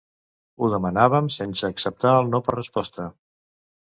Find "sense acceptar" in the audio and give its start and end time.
1.35-2.13